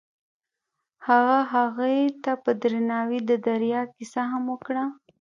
هغه 1.07 1.39
هغې 1.53 1.99
ته 2.23 2.31
په 2.43 2.51
درناوي 2.61 3.19
د 3.29 3.31
دریا 3.47 3.81
کیسه 3.95 4.21
هم 4.31 4.43
وکړه. 4.53 4.83